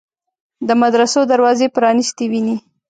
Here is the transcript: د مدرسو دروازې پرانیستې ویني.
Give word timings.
د 0.67 0.69
مدرسو 0.81 1.19
دروازې 1.31 1.67
پرانیستې 1.75 2.25
ویني. 2.31 2.55